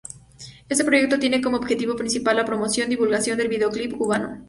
Este 0.67 0.83
proyecto 0.83 1.19
tiene 1.19 1.43
como 1.43 1.57
objetivo 1.57 1.95
principal 1.95 2.35
la 2.37 2.43
promoción, 2.45 2.89
divulgación 2.89 3.37
del 3.37 3.49
video 3.49 3.69
clip 3.69 3.95
cubano. 3.95 4.39